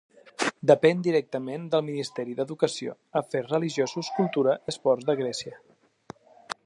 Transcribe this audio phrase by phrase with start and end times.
[0.69, 5.61] Depèn directament del Ministeri d'Educació, Afers Religiosos, Cultura i Esports de Grècia.